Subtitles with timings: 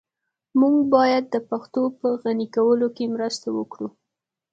[0.59, 3.87] موږ بايد د پښتو په غني کولو کي مرسته وکړو.